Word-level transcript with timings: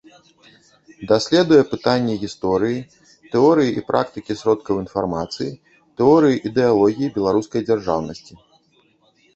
Даследуе 1.11 1.59
пытанні 1.73 2.15
гісторыі, 2.23 2.79
тэорыі 3.35 3.71
і 3.79 3.85
практыкі 3.91 4.33
сродкаў 4.41 4.75
інфармацыі, 4.85 5.55
тэорыі 6.01 6.43
ідэалогіі 6.53 7.13
беларускай 7.21 7.61
дзяржаўнасці. 7.71 8.33